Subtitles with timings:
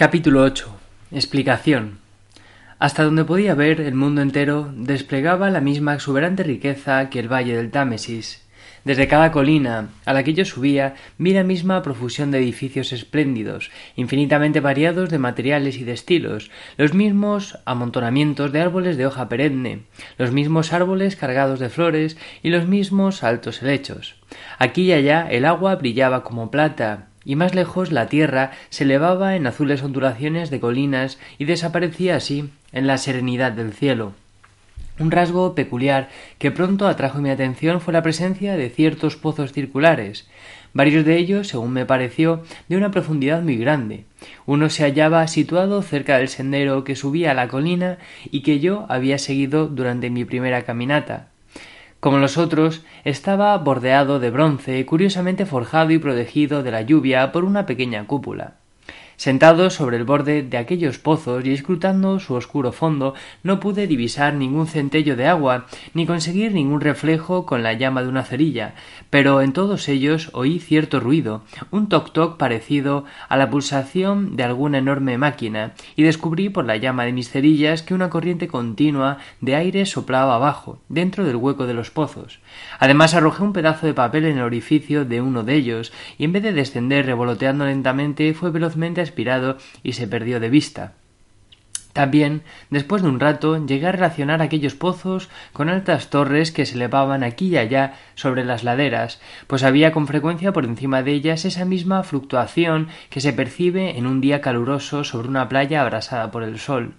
[0.00, 0.66] Capítulo 8.
[1.12, 1.98] Explicación.
[2.78, 7.54] Hasta donde podía ver, el mundo entero desplegaba la misma exuberante riqueza que el valle
[7.54, 8.42] del Támesis.
[8.82, 13.70] Desde cada colina a la que yo subía vi la misma profusión de edificios espléndidos,
[13.94, 19.82] infinitamente variados de materiales y de estilos, los mismos amontonamientos de árboles de hoja perenne,
[20.16, 24.14] los mismos árboles cargados de flores y los mismos altos helechos.
[24.58, 29.36] Aquí y allá el agua brillaba como plata, y más lejos la tierra se elevaba
[29.36, 34.14] en azules ondulaciones de colinas y desaparecía así en la serenidad del cielo.
[34.98, 40.28] Un rasgo peculiar que pronto atrajo mi atención fue la presencia de ciertos pozos circulares,
[40.74, 44.06] varios de ellos, según me pareció, de una profundidad muy grande.
[44.44, 47.98] Uno se hallaba situado cerca del sendero que subía a la colina
[48.32, 51.29] y que yo había seguido durante mi primera caminata.
[52.00, 57.44] Como los otros, estaba bordeado de bronce, curiosamente forjado y protegido de la lluvia por
[57.44, 58.59] una pequeña cúpula.
[59.20, 63.12] Sentado sobre el borde de aquellos pozos y escrutando su oscuro fondo,
[63.42, 68.08] no pude divisar ningún centello de agua, ni conseguir ningún reflejo con la llama de
[68.08, 68.72] una cerilla,
[69.10, 74.44] pero en todos ellos oí cierto ruido, un toc toc parecido a la pulsación de
[74.44, 79.18] alguna enorme máquina, y descubrí por la llama de mis cerillas que una corriente continua
[79.42, 82.40] de aire soplaba abajo, dentro del hueco de los pozos.
[82.78, 86.32] Además arrojé un pedazo de papel en el orificio de uno de ellos, y en
[86.32, 89.09] vez de descender revoloteando lentamente, fue velozmente
[89.82, 90.94] y se perdió de vista.
[91.92, 96.76] También, después de un rato, llegué a relacionar aquellos pozos con altas torres que se
[96.76, 101.44] elevaban aquí y allá sobre las laderas, pues había con frecuencia por encima de ellas
[101.44, 106.44] esa misma fluctuación que se percibe en un día caluroso sobre una playa abrasada por
[106.44, 106.94] el sol.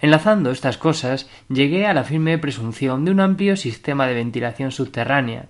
[0.00, 5.46] Enlazando estas cosas, llegué a la firme presunción de un amplio sistema de ventilación subterránea,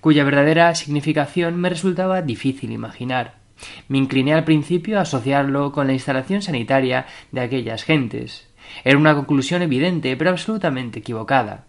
[0.00, 3.45] cuya verdadera significación me resultaba difícil imaginar.
[3.88, 8.48] Me incliné al principio a asociarlo con la instalación sanitaria de aquellas gentes.
[8.84, 11.66] Era una conclusión evidente, pero absolutamente equivocada.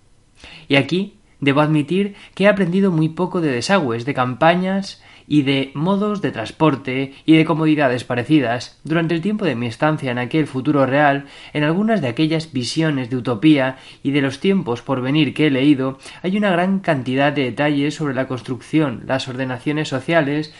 [0.67, 5.71] Y aquí debo admitir que he aprendido muy poco de desagües, de campañas y de
[5.75, 10.47] modos de transporte y de comodidades parecidas durante el tiempo de mi estancia en aquel
[10.47, 15.33] futuro real, en algunas de aquellas visiones de utopía y de los tiempos por venir
[15.33, 20.53] que he leído, hay una gran cantidad de detalles sobre la construcción, las ordenaciones sociales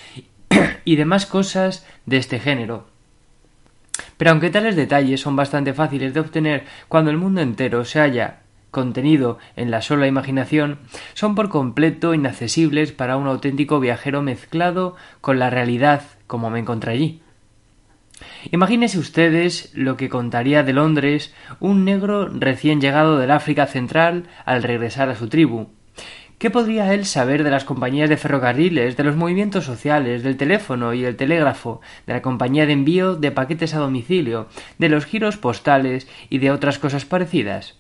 [0.85, 2.87] y demás cosas de este género.
[4.17, 8.39] Pero aunque tales detalles son bastante fáciles de obtener cuando el mundo entero se haya
[8.71, 10.79] contenido en la sola imaginación,
[11.13, 16.91] son por completo inaccesibles para un auténtico viajero mezclado con la realidad como me encontré
[16.91, 17.21] allí.
[18.51, 24.63] Imagínense ustedes lo que contaría de Londres un negro recién llegado del África Central al
[24.63, 25.69] regresar a su tribu,
[26.37, 30.93] ¿Qué podría él saber de las compañías de ferrocarriles, de los movimientos sociales, del teléfono
[30.93, 35.37] y el telégrafo, de la compañía de envío de paquetes a domicilio, de los giros
[35.37, 37.73] postales y de otras cosas parecidas?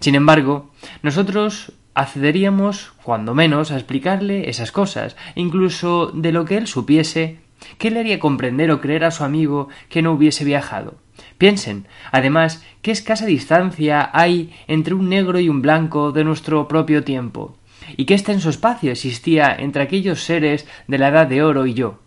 [0.00, 0.70] Sin embargo,
[1.02, 7.38] nosotros accederíamos, cuando menos, a explicarle esas cosas, incluso de lo que él supiese,
[7.78, 10.96] ¿qué le haría comprender o creer a su amigo que no hubiese viajado?
[11.38, 17.02] Piensen, además, qué escasa distancia hay entre un negro y un blanco de nuestro propio
[17.02, 17.56] tiempo
[17.96, 21.98] y qué extenso espacio existía entre aquellos seres de la edad de oro y yo.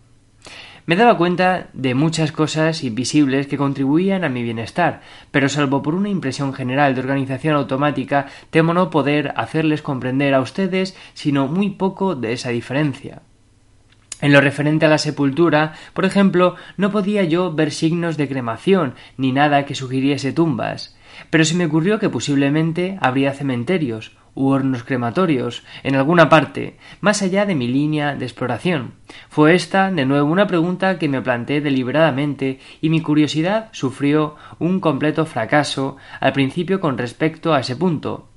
[0.84, 5.00] Me daba cuenta de muchas cosas invisibles que contribuían a mi bienestar,
[5.30, 10.40] pero salvo por una impresión general de organización automática, temo no poder hacerles comprender a
[10.40, 13.22] ustedes sino muy poco de esa diferencia.
[14.20, 18.94] En lo referente a la sepultura, por ejemplo, no podía yo ver signos de cremación,
[19.16, 20.96] ni nada que sugiriese tumbas,
[21.30, 27.22] pero se me ocurrió que posiblemente habría cementerios, u hornos crematorios en alguna parte, más
[27.22, 28.94] allá de mi línea de exploración.
[29.28, 34.80] Fue esta, de nuevo, una pregunta que me planteé deliberadamente y mi curiosidad sufrió un
[34.80, 38.28] completo fracaso al principio con respecto a ese punto.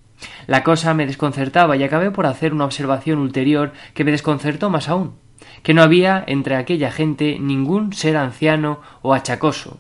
[0.48, 4.88] La cosa me desconcertaba y acabé por hacer una observación ulterior que me desconcertó más
[4.90, 5.16] aún,
[5.62, 9.80] que no había entre aquella gente ningún ser anciano o achacoso.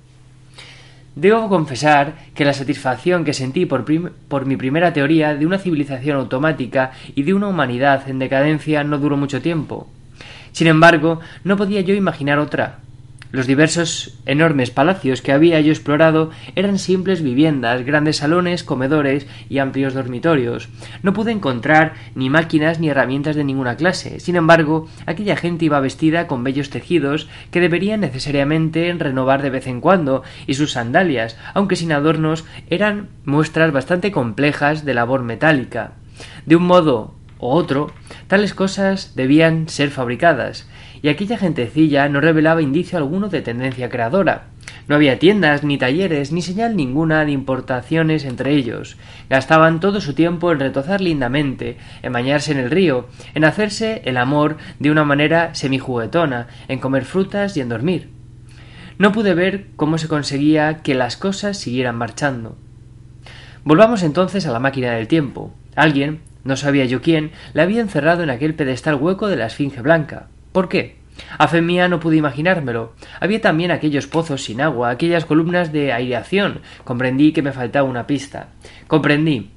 [1.15, 3.85] Debo confesar que la satisfacción que sentí por,
[4.27, 8.97] por, mi primera teoría de una civilización automática y de una humanidad en decadencia no
[8.97, 9.87] duró mucho tiempo.
[10.51, 12.79] Sin embargo, no podía yo imaginar otra,
[13.31, 19.59] los diversos enormes palacios que había yo explorado eran simples viviendas, grandes salones, comedores y
[19.59, 20.69] amplios dormitorios.
[21.03, 24.19] No pude encontrar ni máquinas ni herramientas de ninguna clase.
[24.19, 29.67] Sin embargo, aquella gente iba vestida con bellos tejidos que deberían necesariamente renovar de vez
[29.67, 35.93] en cuando, y sus sandalias, aunque sin adornos, eran muestras bastante complejas de labor metálica.
[36.45, 37.91] De un modo o otro,
[38.27, 40.67] tales cosas debían ser fabricadas,
[41.05, 44.45] y aquella gentecilla no revelaba indicio alguno de tendencia creadora.
[44.87, 48.97] No había tiendas, ni talleres, ni señal ninguna de importaciones entre ellos.
[49.29, 53.05] Gastaban todo su tiempo en retozar lindamente, en bañarse en el río,
[53.35, 58.09] en hacerse el amor de una manera semijuguetona, en comer frutas y en dormir.
[58.97, 62.57] No pude ver cómo se conseguía que las cosas siguieran marchando.
[63.63, 65.53] Volvamos entonces a la máquina del tiempo.
[65.75, 69.83] Alguien, no sabía yo quién, la había encerrado en aquel pedestal hueco de la Esfinge
[69.83, 70.29] Blanca.
[70.55, 70.95] ¿Por qué?
[71.37, 72.93] A fe mía no pude imaginármelo.
[73.19, 76.61] Había también aquellos pozos sin agua, aquellas columnas de aireación.
[76.85, 78.47] Comprendí que me faltaba una pista.
[78.87, 79.49] Comprendí.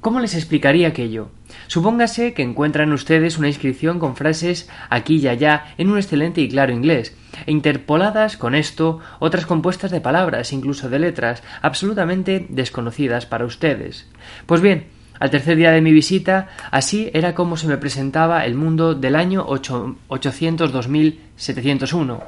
[0.00, 1.28] ¿Cómo les explicaría aquello?
[1.68, 6.48] Supóngase que encuentran ustedes una inscripción con frases aquí y allá en un excelente y
[6.48, 7.16] claro inglés,
[7.46, 14.10] e interpoladas con esto otras compuestas de palabras, incluso de letras, absolutamente desconocidas para ustedes.
[14.46, 14.88] Pues bien,
[15.20, 19.16] al tercer día de mi visita, así era como se me presentaba el mundo del
[19.16, 22.20] año 802.701.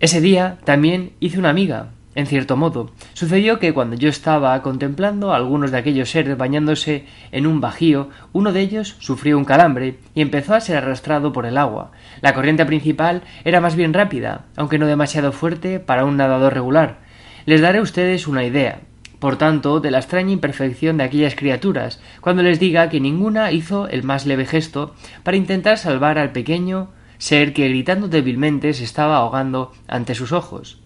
[0.00, 2.90] Ese día también hice una amiga, en cierto modo.
[3.14, 8.10] Sucedió que cuando yo estaba contemplando a algunos de aquellos seres bañándose en un bajío,
[8.32, 11.92] uno de ellos sufrió un calambre y empezó a ser arrastrado por el agua.
[12.20, 16.98] La corriente principal era más bien rápida, aunque no demasiado fuerte para un nadador regular.
[17.46, 18.80] Les daré a ustedes una idea
[19.18, 23.88] por tanto, de la extraña imperfección de aquellas criaturas, cuando les diga que ninguna hizo
[23.88, 24.94] el más leve gesto
[25.24, 30.80] para intentar salvar al pequeño ser que gritando débilmente se estaba ahogando ante sus ojos.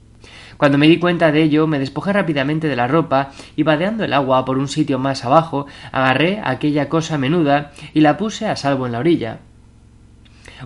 [0.56, 4.12] Cuando me di cuenta de ello, me despojé rápidamente de la ropa y vadeando el
[4.12, 8.86] agua por un sitio más abajo, agarré aquella cosa menuda y la puse a salvo
[8.86, 9.40] en la orilla.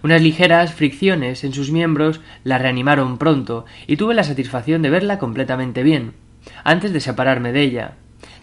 [0.02, 5.18] Unas ligeras fricciones en sus miembros la reanimaron pronto y tuve la satisfacción de verla
[5.18, 6.25] completamente bien
[6.64, 7.92] antes de separarme de ella.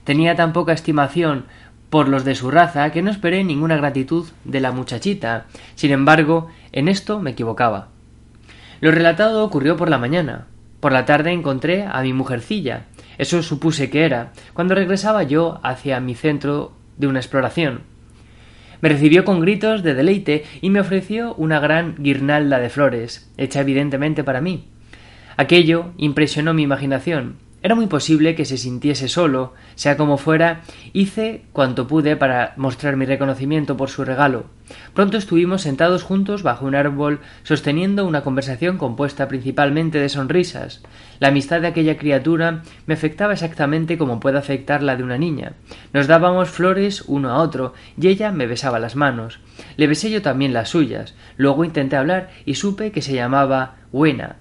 [0.03, 1.45] Tenía tan poca estimación
[1.89, 5.45] por los de su raza que no esperé ninguna gratitud de la muchachita.
[5.75, 7.89] Sin embargo, en esto me equivocaba.
[8.81, 10.47] Lo relatado ocurrió por la mañana.
[10.79, 12.88] Por la tarde encontré a mi mujercilla.
[13.17, 17.81] Eso supuse que era, cuando regresaba yo hacia mi centro de una exploración.
[18.81, 23.61] Me recibió con gritos de deleite y me ofreció una gran guirnalda de flores, hecha
[23.61, 24.67] evidentemente para mí.
[25.38, 27.38] Aquello impresionó mi imaginación.
[27.63, 32.98] Era muy posible que se sintiese solo, sea como fuera, hice cuanto pude para mostrar
[32.98, 34.48] mi reconocimiento por su regalo.
[34.94, 40.83] Pronto estuvimos sentados juntos bajo un árbol, sosteniendo una conversación compuesta principalmente de sonrisas.
[41.21, 45.54] La amistad de aquella criatura me afectaba exactamente como puede afectar la de una niña.
[45.94, 49.39] Nos dábamos flores uno a otro, y ella me besaba las manos.
[49.77, 51.15] Le besé yo también las suyas.
[51.38, 54.36] Luego intenté hablar y supe que se llamaba Buena,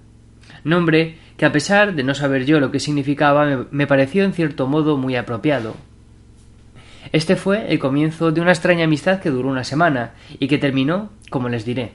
[0.64, 4.66] nombre que a pesar de no saber yo lo que significaba me, pareció en cierto
[4.66, 5.74] modo muy apropiado.
[7.12, 11.10] Este fue el comienzo de una extraña amistad que duró una semana y que terminó
[11.30, 11.92] como les diré.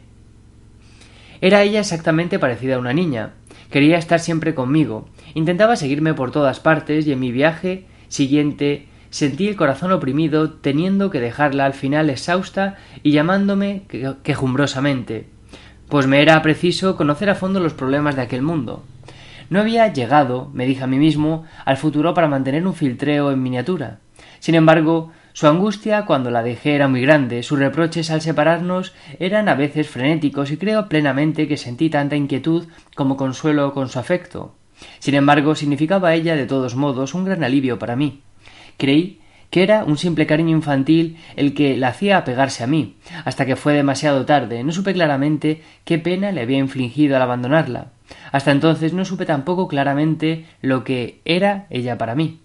[1.40, 3.34] Era ella exactamente parecida a una niña.
[3.72, 5.08] Quería estar siempre conmigo.
[5.34, 11.10] Intentaba seguirme por todas partes y en mi viaje siguiente sentí el corazón oprimido teniendo
[11.10, 13.84] que dejarla al final exhausta y llamándome
[14.24, 15.28] quejumbrosamente,
[15.90, 18.84] pues me era preciso conocer a fondo los problemas de aquel mundo.
[19.50, 23.42] No había llegado, me dije a mí mismo, al futuro para mantener un filtreo en
[23.42, 24.00] miniatura.
[24.40, 29.48] Sin embargo, su angustia cuando la dejé era muy grande, sus reproches al separarnos eran
[29.50, 34.56] a veces frenéticos y creo plenamente que sentí tanta inquietud como consuelo con su afecto.
[35.00, 38.22] Sin embargo, significaba ella de todos modos un gran alivio para mí.
[38.78, 43.46] Creí que era un simple cariño infantil el que la hacía apegarse a mí, hasta
[43.46, 44.64] que fue demasiado tarde.
[44.64, 47.92] No supe claramente qué pena le había infligido al abandonarla.
[48.32, 52.40] Hasta entonces no supe tampoco claramente lo que era ella para mí.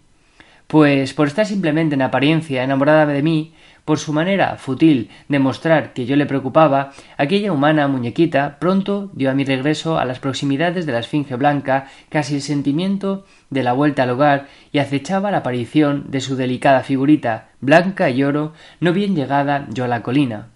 [0.67, 3.53] Pues por estar simplemente en apariencia enamorada de mí,
[3.85, 9.31] por su manera fútil de mostrar que yo le preocupaba, aquella humana muñequita pronto dio
[9.31, 13.73] a mi regreso a las proximidades de la Esfinge Blanca casi el sentimiento de la
[13.73, 18.93] vuelta al hogar y acechaba la aparición de su delicada figurita, blanca y oro, no
[18.93, 20.49] bien llegada yo a la colina.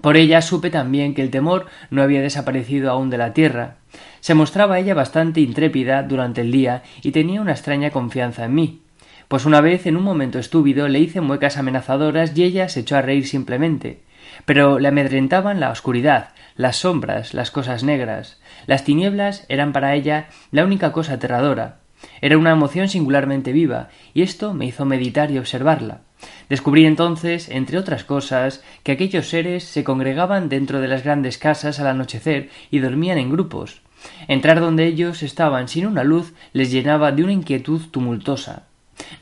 [0.00, 3.76] Por ella supe también que el temor no había desaparecido aún de la tierra.
[4.20, 8.80] Se mostraba ella bastante intrépida durante el día y tenía una extraña confianza en mí.
[9.28, 12.96] Pues una vez, en un momento estúpido, le hice muecas amenazadoras y ella se echó
[12.96, 14.00] a reír simplemente.
[14.44, 18.40] Pero le amedrentaban la oscuridad, las sombras, las cosas negras.
[18.66, 21.78] Las tinieblas eran para ella la única cosa aterradora.
[22.20, 26.02] Era una emoción singularmente viva, y esto me hizo meditar y observarla.
[26.48, 31.80] Descubrí entonces, entre otras cosas, que aquellos seres se congregaban dentro de las grandes casas
[31.80, 33.82] al anochecer y dormían en grupos.
[34.28, 38.66] Entrar donde ellos estaban sin una luz les llenaba de una inquietud tumultuosa.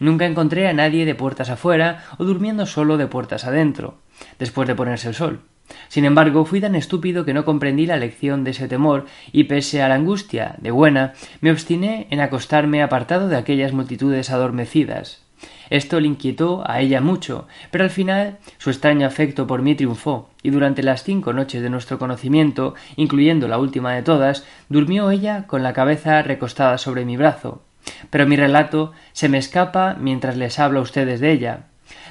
[0.00, 3.98] Nunca encontré a nadie de puertas afuera o durmiendo solo de puertas adentro,
[4.38, 5.40] después de ponerse el sol.
[5.88, 9.82] Sin embargo, fui tan estúpido que no comprendí la lección de ese temor, y pese
[9.82, 15.22] a la angustia de buena, me obstiné en acostarme apartado de aquellas multitudes adormecidas.
[15.70, 20.30] Esto le inquietó a ella mucho, pero al final su extraño afecto por mí triunfó,
[20.42, 25.46] y durante las cinco noches de nuestro conocimiento, incluyendo la última de todas, durmió ella
[25.46, 27.62] con la cabeza recostada sobre mi brazo.
[28.10, 31.64] Pero mi relato se me escapa mientras les hablo a ustedes de ella.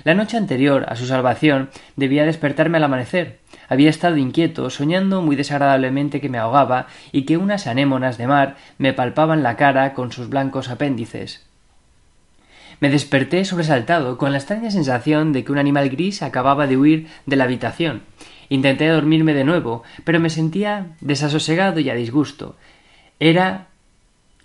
[0.04, 3.40] La noche anterior a su salvación debía despertarme al amanecer.
[3.70, 8.56] Había estado inquieto, soñando muy desagradablemente que me ahogaba y que unas anémonas de mar
[8.78, 11.46] me palpaban la cara con sus blancos apéndices.
[12.80, 17.08] Me desperté sobresaltado, con la extraña sensación de que un animal gris acababa de huir
[17.26, 18.02] de la habitación.
[18.50, 22.58] Intenté dormirme de nuevo, pero me sentía desasosegado y a disgusto.
[23.20, 23.68] Era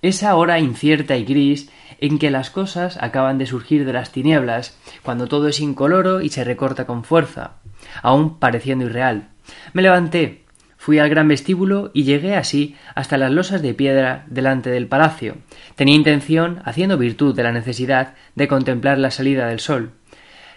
[0.02, 4.78] esa hora incierta y gris en que las cosas acaban de surgir de las tinieblas,
[5.02, 7.54] cuando todo es incoloro y se recorta con fuerza,
[8.02, 9.28] aun pareciendo irreal.
[9.72, 10.44] Me levanté,
[10.76, 15.36] fui al gran vestíbulo y llegué así hasta las losas de piedra delante del palacio.
[15.74, 19.92] Tenía intención, haciendo virtud de la necesidad, de contemplar la salida del sol.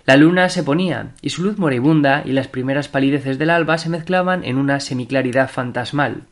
[0.05, 3.89] La luna se ponía, y su luz moribunda y las primeras palideces del alba se
[3.89, 6.23] mezclaban en una semiclaridad fantasmal.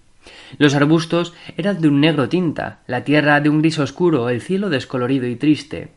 [0.58, 4.70] Los arbustos eran de un negro tinta, la tierra de un gris oscuro, el cielo
[4.70, 5.92] descolorido y triste.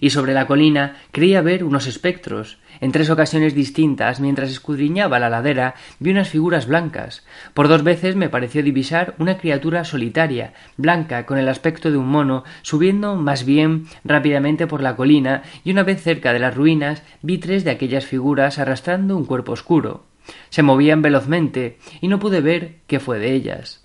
[0.00, 2.58] Y sobre la colina creía ver unos espectros.
[2.80, 7.26] En tres ocasiones distintas, mientras escudriñaba la ladera, vi unas figuras blancas.
[7.54, 12.08] Por dos veces me pareció divisar una criatura solitaria, blanca, con el aspecto de un
[12.08, 17.02] mono, subiendo más bien rápidamente por la colina, y una vez cerca de las ruinas
[17.22, 20.09] vi tres de aquellas figuras arrastrando un cuerpo oscuro.
[20.48, 23.84] Se movían velozmente y no pude ver qué fue de ellas.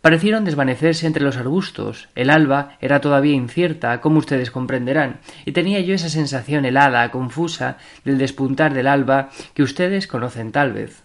[0.00, 2.08] Parecieron desvanecerse entre los arbustos.
[2.14, 7.78] El alba era todavía incierta, como ustedes comprenderán, y tenía yo esa sensación helada, confusa,
[8.04, 11.02] del despuntar del alba que ustedes conocen tal vez.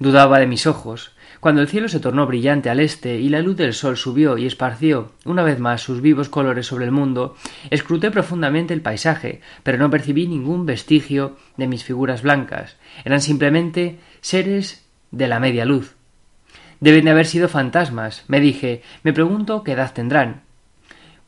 [0.00, 3.56] Dudaba de mis ojos, cuando el cielo se tornó brillante al este y la luz
[3.56, 7.34] del sol subió y esparció una vez más sus vivos colores sobre el mundo,
[7.70, 12.76] escruté profundamente el paisaje, pero no percibí ningún vestigio de mis figuras blancas.
[13.04, 15.96] Eran simplemente seres de la media luz.
[16.80, 18.82] Deben de haber sido fantasmas, me dije.
[19.02, 20.42] Me pregunto qué edad tendrán.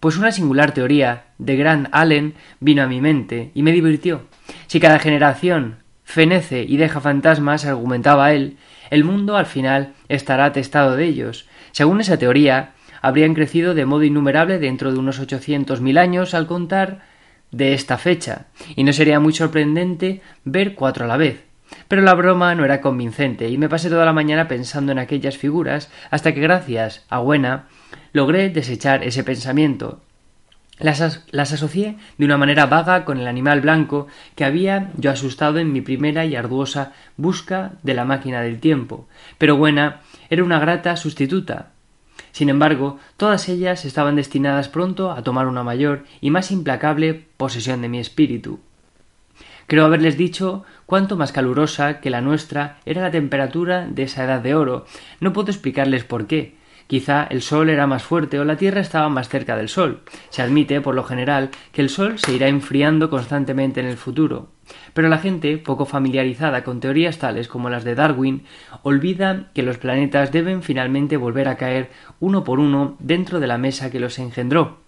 [0.00, 4.23] Pues una singular teoría de Grant Allen vino a mi mente y me divirtió.
[4.66, 8.57] Si cada generación fenece y deja fantasmas, argumentaba él,
[8.90, 11.47] el mundo al final estará atestado de ellos.
[11.73, 16.47] Según esa teoría, habrían crecido de modo innumerable dentro de unos ochocientos mil años al
[16.47, 17.00] contar
[17.50, 21.45] de esta fecha, y no sería muy sorprendente ver cuatro a la vez.
[21.88, 25.37] Pero la broma no era convincente, y me pasé toda la mañana pensando en aquellas
[25.37, 27.66] figuras, hasta que gracias a Buena
[28.12, 30.00] logré desechar ese pensamiento,
[30.78, 35.58] las, las, asocié de una manera vaga con el animal blanco que había yo asustado
[35.58, 39.06] en mi primera y arduosa busca de la máquina del tiempo,
[39.38, 40.00] pero buena
[40.30, 41.70] era una grata sustituta.
[42.32, 47.82] Sin embargo, todas ellas estaban destinadas pronto a tomar una mayor y más implacable posesión
[47.82, 48.60] de mi espíritu.
[49.66, 54.40] Creo haberles dicho cuánto más calurosa que la nuestra era la temperatura de esa edad
[54.40, 54.86] de oro.
[55.20, 56.56] No puedo explicarles por qué,
[56.92, 60.02] Quizá el Sol era más fuerte o la Tierra estaba más cerca del Sol.
[60.28, 64.50] Se admite, por lo general, que el Sol se irá enfriando constantemente en el futuro.
[64.92, 68.44] Pero la gente, poco familiarizada con teorías tales como las de Darwin,
[68.82, 71.88] olvida que los planetas deben finalmente volver a caer
[72.20, 74.82] uno por uno dentro de la mesa que los engendró.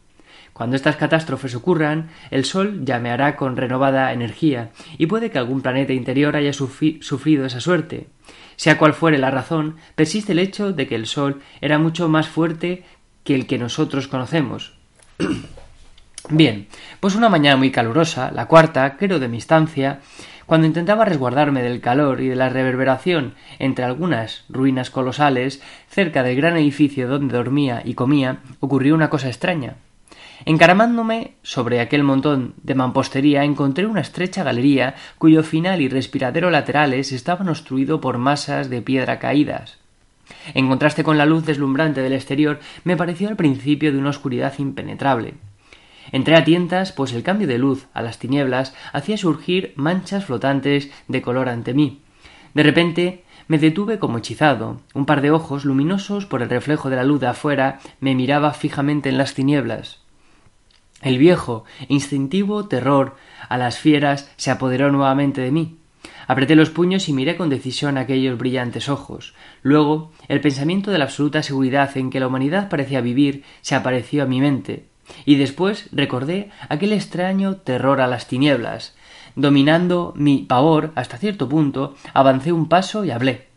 [0.53, 5.95] Cuando estas catástrofes ocurran, el Sol llameará con renovada energía, y puede que algún planeta
[5.95, 8.09] interior haya sufrido esa suerte.
[8.57, 12.29] Sea cual fuere la razón, persiste el hecho de que el Sol era mucho más
[12.29, 12.85] fuerte
[13.25, 14.75] que el que nosotros conocemos.
[16.31, 16.69] Bien,
[17.01, 20.01] pues una mañana muy calurosa, la cuarta, creo, de mi estancia,
[20.47, 26.37] cuando intentaba resguardarme del calor y de la reverberación entre algunas ruinas colosales, cerca del
[26.37, 29.77] gran edificio donde dormía y comía, ocurrió una cosa extraña.
[30.47, 37.13] Encaramándome sobre aquel montón de mampostería encontré una estrecha galería cuyo final y respiradero laterales
[37.13, 39.79] estaban obstruido por masas de piedra caídas.
[40.53, 44.53] En contraste con la luz deslumbrante del exterior, me pareció al principio de una oscuridad
[44.59, 45.35] impenetrable.
[46.13, 50.91] Entré a tientas, pues el cambio de luz a las tinieblas hacía surgir manchas flotantes
[51.09, 52.03] de color ante mí.
[52.53, 54.81] De repente me detuve como hechizado.
[54.93, 58.53] Un par de ojos, luminosos por el reflejo de la luz de afuera, me miraba
[58.53, 60.04] fijamente en las tinieblas.
[61.05, 63.15] El viejo instintivo terror
[63.51, 65.77] a las fieras se apoderó nuevamente de mí.
[66.27, 69.35] Apreté los puños y miré con decisión aquellos brillantes ojos.
[69.63, 74.23] Luego, el pensamiento de la absoluta seguridad en que la humanidad parecía vivir se apareció
[74.23, 74.87] a mi mente.
[75.27, 78.97] Y después recordé aquel extraño terror a las tinieblas.
[79.37, 83.49] Dominando mi pavor hasta cierto punto, avancé un paso y hablé.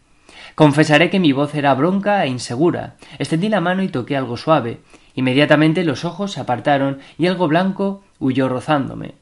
[0.55, 2.97] Confesaré que mi voz era bronca e insegura.
[3.19, 4.81] Extendí la mano y toqué algo suave.
[5.17, 9.15] Inmediatamente los ojos se apartaron y algo blanco huyó rozándome.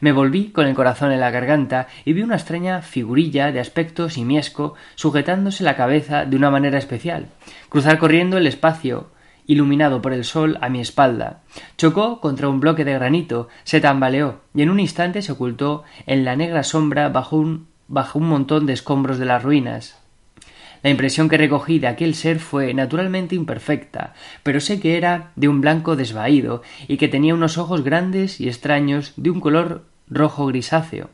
[0.00, 4.10] Me volví con el corazón en la garganta y vi una extraña figurilla de aspecto
[4.10, 7.28] simiesco sujetándose la cabeza de una manera especial,
[7.68, 9.06] cruzar corriendo el espacio
[9.46, 11.42] iluminado por el sol a mi espalda.
[11.78, 16.24] Chocó contra un bloque de granito, se tambaleó y en un instante se ocultó en
[16.24, 19.96] la negra sombra bajo un, bajo un montón de escombros de las ruinas.
[20.82, 25.48] La impresión que recogí de aquel ser fue naturalmente imperfecta, pero sé que era de
[25.48, 30.46] un blanco desvaído y que tenía unos ojos grandes y extraños de un color rojo
[30.46, 31.10] grisáceo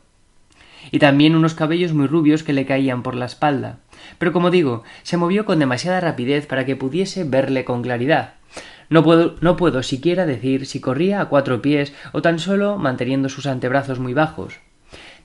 [0.91, 3.79] y también unos cabellos muy rubios que le caían por la espalda.
[4.17, 8.33] Pero como digo, se movió con demasiada rapidez para que pudiese verle con claridad.
[8.89, 13.29] No puedo, no puedo siquiera decir si corría a cuatro pies o tan solo manteniendo
[13.29, 14.59] sus antebrazos muy bajos.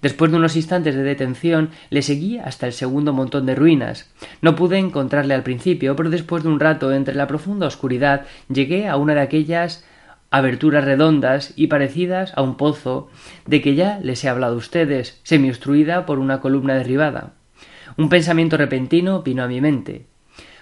[0.02, 4.10] Después de unos instantes de detención, le seguí hasta el segundo montón de ruinas.
[4.42, 8.88] No pude encontrarle al principio, pero después de un rato entre la profunda oscuridad llegué
[8.88, 9.84] a una de aquellas
[10.30, 13.08] aberturas redondas y parecidas a un pozo
[13.46, 17.32] de que ya les he hablado a ustedes, semiobstruida por una columna derribada.
[17.96, 20.06] Un pensamiento repentino vino a mi mente.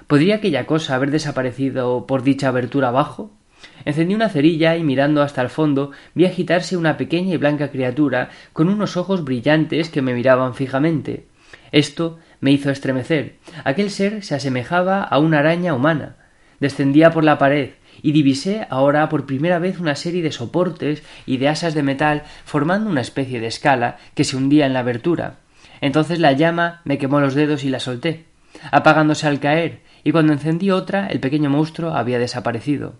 [0.06, 3.35] ¿Podría aquella cosa haber desaparecido por dicha abertura abajo?
[3.84, 8.30] Encendí una cerilla y mirando hasta el fondo vi agitarse una pequeña y blanca criatura
[8.52, 11.26] con unos ojos brillantes que me miraban fijamente.
[11.72, 13.36] Esto me hizo estremecer.
[13.64, 16.16] Aquel ser se asemejaba a una araña humana.
[16.60, 17.70] Descendía por la pared,
[18.02, 22.22] y divisé ahora por primera vez una serie de soportes y de asas de metal
[22.44, 25.36] formando una especie de escala que se hundía en la abertura.
[25.80, 28.24] Entonces la llama me quemó los dedos y la solté,
[28.70, 32.94] apagándose al caer, y cuando encendí otra el pequeño monstruo había desaparecido.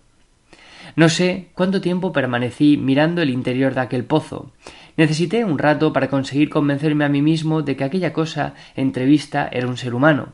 [0.97, 4.49] No sé cuánto tiempo permanecí mirando el interior de aquel pozo.
[4.95, 9.67] Necesité un rato para conseguir convencerme a mí mismo de que aquella cosa entrevista era
[9.67, 10.29] un ser humano.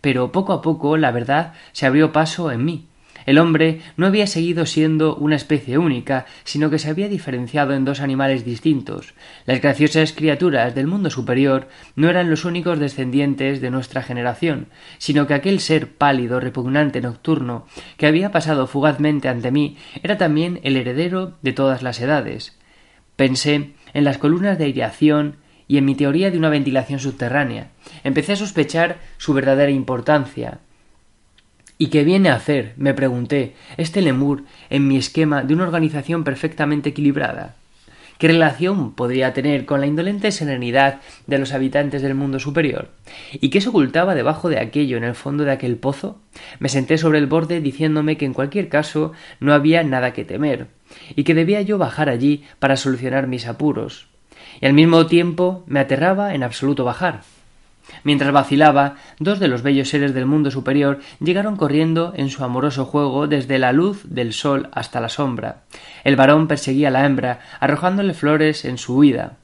[0.00, 2.86] Pero poco a poco la verdad se abrió paso en mí,
[3.26, 7.84] el hombre no había seguido siendo una especie única, sino que se había diferenciado en
[7.84, 9.14] dos animales distintos.
[9.46, 15.26] Las graciosas criaturas del mundo superior no eran los únicos descendientes de nuestra generación, sino
[15.26, 20.76] que aquel ser pálido, repugnante, nocturno, que había pasado fugazmente ante mí, era también el
[20.76, 22.58] heredero de todas las edades.
[23.16, 25.36] Pensé en las columnas de aireación
[25.68, 27.70] y en mi teoría de una ventilación subterránea.
[28.04, 30.60] Empecé a sospechar su verdadera importancia.
[31.82, 36.22] ¿Y qué viene a hacer, me pregunté, este lemur en mi esquema de una organización
[36.22, 37.56] perfectamente equilibrada?
[38.18, 42.90] ¿Qué relación podría tener con la indolente serenidad de los habitantes del mundo superior?
[43.32, 46.20] ¿Y qué se ocultaba debajo de aquello en el fondo de aquel pozo?
[46.60, 50.68] Me senté sobre el borde diciéndome que en cualquier caso no había nada que temer,
[51.16, 54.06] y que debía yo bajar allí para solucionar mis apuros.
[54.60, 57.22] Y al mismo tiempo me aterraba en absoluto bajar.
[58.04, 62.84] Mientras vacilaba, dos de los bellos seres del mundo superior llegaron corriendo en su amoroso
[62.84, 65.62] juego desde la luz del sol hasta la sombra.
[66.04, 69.36] El varón perseguía a la hembra, arrojándole flores en su huida.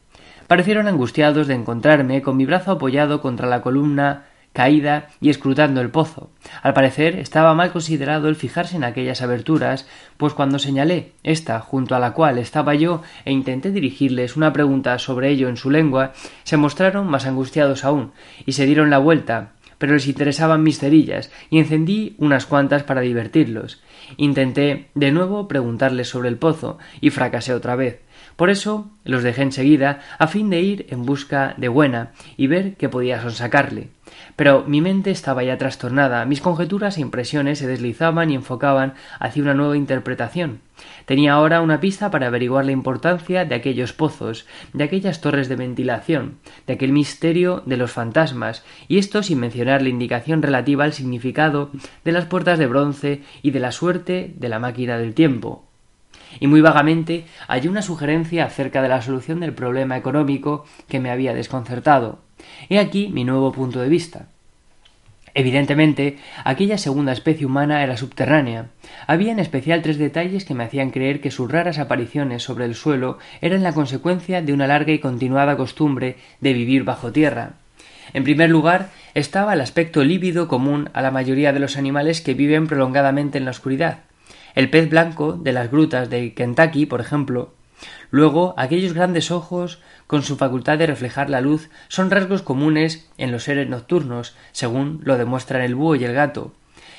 [0.46, 5.90] Parecieron angustiados de encontrarme con mi brazo apoyado contra la columna caída y escrutando el
[5.90, 6.30] pozo.
[6.62, 11.94] Al parecer estaba mal considerado el fijarse en aquellas aberturas, pues cuando señalé esta junto
[11.94, 16.12] a la cual estaba yo e intenté dirigirles una pregunta sobre ello en su lengua,
[16.44, 18.12] se mostraron más angustiados aún
[18.46, 23.00] y se dieron la vuelta, pero les interesaban mis cerillas y encendí unas cuantas para
[23.00, 23.80] divertirlos.
[24.16, 28.00] Intenté de nuevo preguntarles sobre el pozo y fracasé otra vez.
[28.36, 32.76] Por eso los dejé enseguida a fin de ir en busca de buena y ver
[32.76, 33.88] qué podía sonsacarle.
[34.38, 39.42] Pero mi mente estaba ya trastornada, mis conjeturas e impresiones se deslizaban y enfocaban hacia
[39.42, 40.60] una nueva interpretación.
[41.06, 45.56] Tenía ahora una pista para averiguar la importancia de aquellos pozos, de aquellas torres de
[45.56, 46.36] ventilación,
[46.68, 51.72] de aquel misterio de los fantasmas, y esto sin mencionar la indicación relativa al significado
[52.04, 55.64] de las puertas de bronce y de la suerte de la máquina del tiempo.
[56.38, 61.10] Y muy vagamente hallé una sugerencia acerca de la solución del problema económico que me
[61.10, 62.27] había desconcertado.
[62.68, 64.26] He aquí mi nuevo punto de vista.
[65.34, 68.70] Evidentemente, aquella segunda especie humana era subterránea.
[69.06, 72.74] Había en especial tres detalles que me hacían creer que sus raras apariciones sobre el
[72.74, 77.52] suelo eran la consecuencia de una larga y continuada costumbre de vivir bajo tierra.
[78.14, 82.34] En primer lugar, estaba el aspecto lívido común a la mayoría de los animales que
[82.34, 83.98] viven prolongadamente en la oscuridad.
[84.54, 87.52] El pez blanco de las grutas de Kentucky, por ejemplo,
[88.10, 93.32] Luego, aquellos grandes ojos, con su facultad de reflejar la luz, son rasgos comunes en
[93.32, 96.52] los seres nocturnos, según lo demuestran el búho y el gato.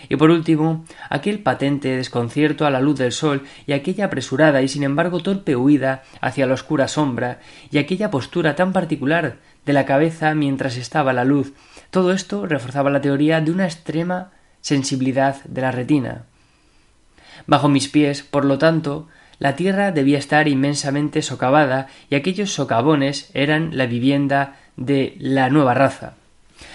[0.07, 4.67] y por último aquel patente desconcierto a la luz del sol y aquella apresurada y
[4.67, 7.39] sin embargo torpe huida hacia la oscura sombra
[7.69, 11.53] y aquella postura tan particular de la cabeza mientras estaba la luz
[11.91, 16.23] todo esto reforzaba la teoría de una extrema sensibilidad de la retina
[17.45, 19.07] bajo mis pies por lo tanto
[19.39, 25.73] la tierra debía estar inmensamente socavada y aquellos socavones eran la vivienda de la nueva
[25.73, 26.13] raza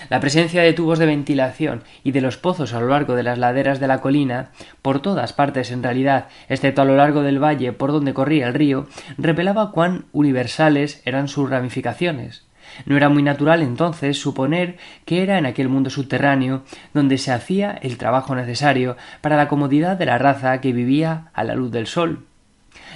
[0.08, 3.38] la presencia de tubos de ventilación y de los pozos a lo largo de las
[3.38, 4.50] laderas de la colina,
[4.82, 8.54] por todas partes en realidad, excepto a lo largo del valle por donde corría el
[8.54, 8.86] río,
[9.18, 12.44] revelaba cuán universales eran sus ramificaciones.
[12.86, 17.78] No era muy natural entonces suponer que era en aquel mundo subterráneo donde se hacía
[17.82, 21.86] el trabajo necesario para la comodidad de la raza que vivía a la luz del
[21.86, 22.24] sol.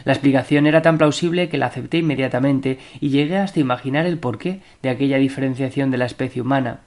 [0.08, 4.62] La explicación era tan plausible que la acepté inmediatamente y llegué hasta imaginar el porqué
[4.80, 6.80] de aquella diferenciación de la especie humana.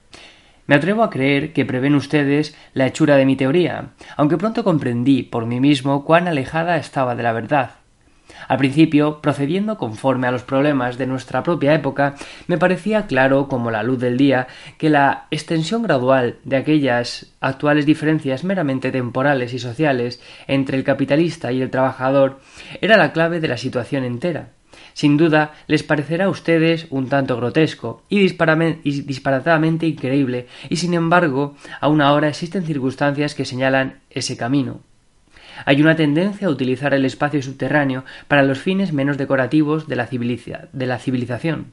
[0.66, 5.22] Me atrevo a creer que prevén ustedes la hechura de mi teoría, aunque pronto comprendí
[5.22, 7.81] por mí mismo cuán alejada estaba de la verdad.
[8.48, 12.14] Al principio, procediendo conforme a los problemas de nuestra propia época,
[12.46, 17.86] me parecía claro como la luz del día que la extensión gradual de aquellas actuales
[17.86, 22.40] diferencias meramente temporales y sociales entre el capitalista y el trabajador
[22.80, 24.50] era la clave de la situación entera.
[24.94, 31.56] Sin duda les parecerá a ustedes un tanto grotesco y, disparatadamente increíble, y sin embargo,
[31.80, 34.80] aún ahora existen circunstancias que señalan ese camino.
[35.64, 40.06] Hay una tendencia a utilizar el espacio subterráneo para los fines menos decorativos de la,
[40.98, 41.66] civilización.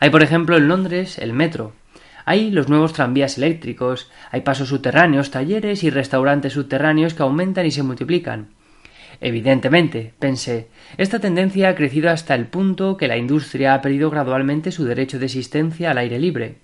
[0.00, 1.72] Hay, por ejemplo, en Londres el metro,
[2.24, 7.70] hay los nuevos tranvías eléctricos, hay pasos subterráneos, talleres y restaurantes subterráneos que aumentan y
[7.70, 8.48] se multiplican.
[9.20, 14.72] Evidentemente, pensé, esta tendencia ha crecido hasta el punto que la industria ha perdido gradualmente
[14.72, 16.56] su derecho de existencia al aire libre.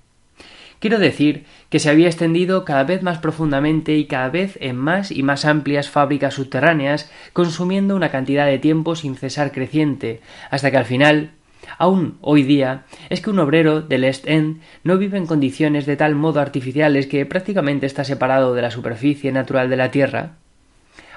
[0.81, 5.11] Quiero decir que se había extendido cada vez más profundamente y cada vez en más
[5.11, 10.77] y más amplias fábricas subterráneas, consumiendo una cantidad de tiempo sin cesar creciente, hasta que
[10.77, 11.33] al final
[11.77, 15.97] Aún hoy día es que un obrero del East End no vive en condiciones de
[15.97, 20.37] tal modo artificiales que prácticamente está separado de la superficie natural de la Tierra.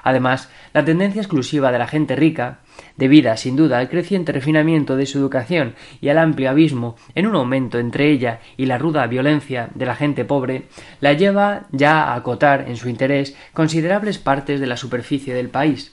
[0.02, 2.58] Además, la tendencia exclusiva de la gente rica,
[2.96, 7.36] debida sin duda al creciente refinamiento de su educación y al amplio abismo en un
[7.36, 10.64] aumento entre ella y la ruda violencia de la gente pobre,
[11.00, 15.92] la lleva ya a acotar en su interés considerables partes de la superficie del país,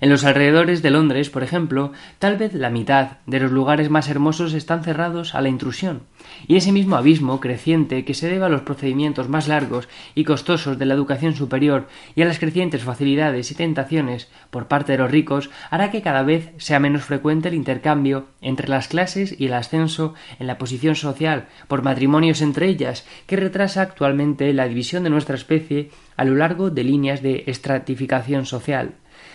[0.00, 4.08] en los alrededores de Londres, por ejemplo, tal vez la mitad de los lugares más
[4.08, 6.02] hermosos están cerrados a la intrusión,
[6.46, 10.78] y ese mismo abismo creciente que se debe a los procedimientos más largos y costosos
[10.78, 15.10] de la educación superior y a las crecientes facilidades y tentaciones por parte de los
[15.10, 19.54] ricos hará que cada vez sea menos frecuente el intercambio entre las clases y el
[19.54, 25.10] ascenso en la posición social por matrimonios entre ellas, que retrasa actualmente la división de
[25.10, 28.94] nuestra especie a lo largo de líneas de estratificación social.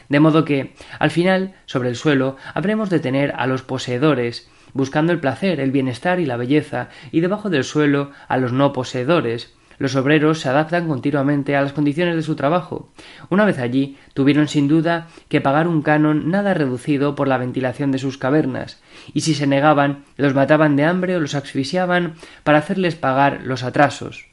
[0.10, 5.12] De modo que, al final, sobre el suelo, habremos de tener a los poseedores, buscando
[5.12, 9.54] el placer, el bienestar y la belleza, y debajo del suelo a los no poseedores.
[9.80, 12.90] Los obreros se adaptan continuamente a las condiciones de su trabajo.
[13.30, 17.92] Una vez allí, tuvieron sin duda que pagar un canon nada reducido por la ventilación
[17.92, 18.82] de sus cavernas,
[19.14, 23.64] y si se negaban, los mataban de hambre o los asfixiaban para hacerles pagar los
[23.64, 24.33] atrasos.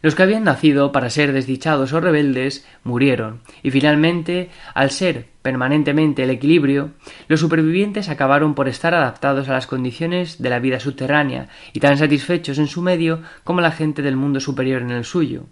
[0.00, 6.22] Los que habían nacido para ser desdichados o rebeldes murieron, y finalmente, al ser permanentemente
[6.22, 6.90] el equilibrio,
[7.26, 11.98] los supervivientes acabaron por estar adaptados a las condiciones de la vida subterránea y tan
[11.98, 15.46] satisfechos en su medio como la gente del mundo superior en el suyo.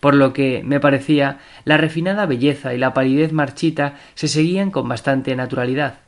[0.00, 4.88] Por lo que, me parecía, la refinada belleza y la palidez marchita se seguían con
[4.88, 6.00] bastante naturalidad.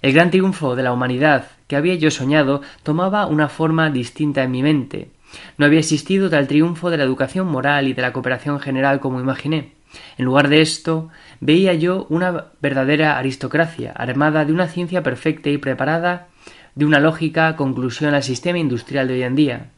[0.00, 4.50] El gran triunfo de la humanidad que había yo soñado tomaba una forma distinta en
[4.52, 5.10] mi mente,
[5.56, 9.20] no había existido tal triunfo de la educación moral y de la cooperación general como
[9.20, 9.72] imaginé.
[10.16, 11.08] En lugar de esto,
[11.40, 16.28] veía yo una verdadera aristocracia, armada de una ciencia perfecta y preparada
[16.74, 19.70] de una lógica conclusión al sistema industrial de hoy en día.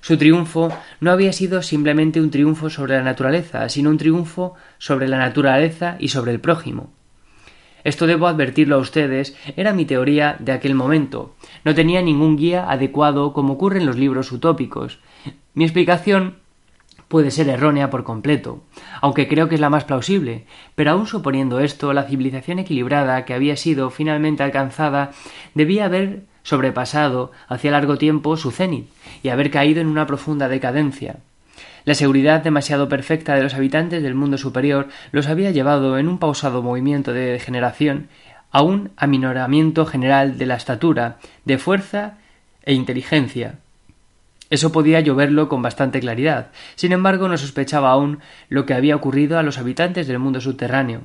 [0.00, 5.08] Su triunfo no había sido simplemente un triunfo sobre la naturaleza, sino un triunfo sobre
[5.08, 6.90] la naturaleza y sobre el prójimo.
[7.84, 11.34] Esto debo advertirlo a ustedes, era mi teoría de aquel momento.
[11.64, 14.98] No tenía ningún guía adecuado como ocurre en los libros utópicos.
[15.54, 16.36] Mi explicación
[17.08, 18.62] puede ser errónea por completo,
[19.00, 23.34] aunque creo que es la más plausible, pero aun suponiendo esto, la civilización equilibrada que
[23.34, 25.10] había sido finalmente alcanzada
[25.54, 28.88] debía haber sobrepasado hacia largo tiempo su cenit
[29.24, 31.16] y haber caído en una profunda decadencia.
[31.84, 36.18] La seguridad demasiado perfecta de los habitantes del mundo superior los había llevado en un
[36.18, 38.08] pausado movimiento de degeneración
[38.50, 42.18] a un aminoramiento general de la estatura, de fuerza
[42.64, 43.56] e inteligencia.
[44.50, 46.48] Eso podía lloverlo con bastante claridad.
[46.74, 51.02] Sin embargo, no sospechaba aún lo que había ocurrido a los habitantes del mundo subterráneo.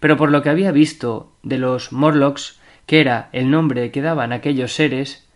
[0.00, 4.32] Pero por lo que había visto de los Morlocks, que era el nombre que daban
[4.32, 5.28] aquellos seres,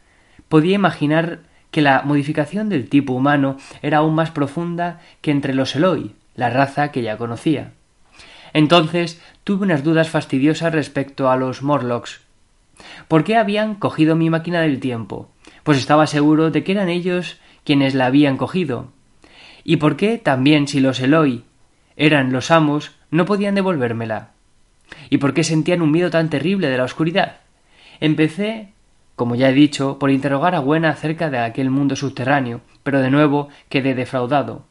[0.48, 5.74] podía imaginar que la modificación del tipo humano era aún más profunda que entre los
[5.76, 7.72] Eloi, la raza que ya conocía.
[8.52, 12.20] Entonces tuve unas dudas fastidiosas respecto a los Morlocks.
[13.08, 15.30] ¿Por qué habían cogido mi máquina del tiempo?
[15.62, 18.88] Pues estaba seguro de que eran ellos quienes la habían cogido.
[19.64, 21.44] ¿Y por qué también si los Eloi
[21.96, 24.30] eran los amos no podían devolvérmela?
[25.10, 27.36] ¿Y por qué sentían un miedo tan terrible de la oscuridad?
[28.00, 28.70] Empecé
[29.20, 33.10] como ya he dicho, por interrogar a Buena acerca de aquel mundo subterráneo, pero de
[33.10, 34.62] nuevo quedé defraudado.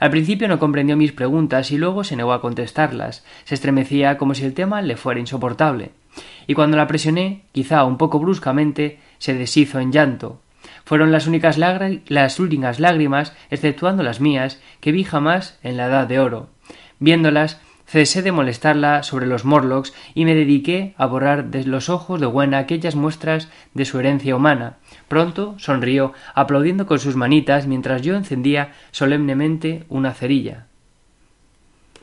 [0.00, 3.24] Al principio no comprendió mis preguntas y luego se negó a contestarlas.
[3.44, 5.92] Se estremecía como si el tema le fuera insoportable.
[6.48, 10.40] Y cuando la presioné, quizá un poco bruscamente, se deshizo en llanto.
[10.84, 16.08] Fueron las únicas las últimas lágrimas, exceptuando las mías, que vi jamás en la edad
[16.08, 16.48] de oro.
[16.98, 17.60] Viéndolas,
[17.92, 22.24] Cesé de molestarla sobre los Morlocks y me dediqué a borrar de los ojos de
[22.24, 24.78] Buena aquellas muestras de su herencia humana.
[25.08, 30.68] Pronto sonrió, aplaudiendo con sus manitas mientras yo encendía solemnemente una cerilla.